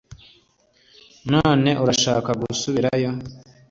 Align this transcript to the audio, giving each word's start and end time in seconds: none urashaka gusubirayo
none 1.33 1.69
urashaka 1.83 2.29
gusubirayo 2.41 3.09